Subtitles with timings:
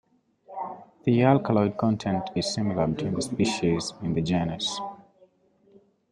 [1.03, 4.81] The alkaloid content is similar between the species in the genus.